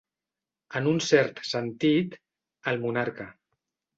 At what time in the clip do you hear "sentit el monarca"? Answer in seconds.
1.49-3.29